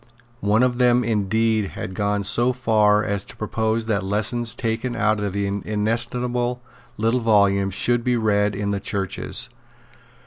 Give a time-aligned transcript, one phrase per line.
[0.39, 5.19] One of them indeed had gone so far as to propose that lessons taken out
[5.19, 6.59] of the inestimable
[6.97, 9.47] little volume should be read in the churches.